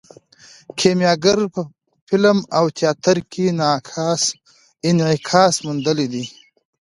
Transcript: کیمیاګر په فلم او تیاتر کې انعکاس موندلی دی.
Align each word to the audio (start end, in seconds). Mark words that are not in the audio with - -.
کیمیاګر 0.79 1.39
په 1.53 1.61
فلم 2.07 2.37
او 2.57 2.65
تیاتر 2.77 3.17
کې 3.31 3.43
انعکاس 4.89 5.53
موندلی 5.65 6.07
دی. 6.13 6.25